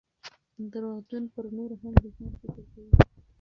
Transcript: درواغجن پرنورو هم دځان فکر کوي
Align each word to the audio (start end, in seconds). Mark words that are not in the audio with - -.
درواغجن 0.71 1.23
پرنورو 1.33 1.75
هم 1.81 1.93
دځان 2.01 2.31
فکر 2.41 2.61
کوي 2.71 2.91